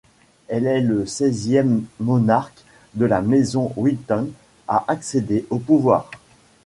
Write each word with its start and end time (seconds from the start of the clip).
Elle 0.47 0.65
est 0.65 0.81
le 0.81 1.05
seizième 1.05 1.85
monarque 1.99 2.63
de 2.95 3.05
la 3.05 3.21
maison 3.21 3.71
Winton 3.77 4.31
à 4.67 4.83
accéder 4.87 5.45
au 5.51 5.59
pouvoir. 5.59 6.09